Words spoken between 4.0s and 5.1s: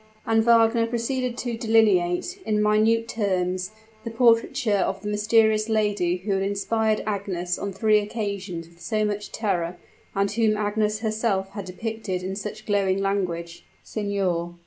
the portraiture of the